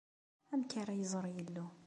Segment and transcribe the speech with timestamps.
[0.53, 1.65] Amek ara iẓer Yillu?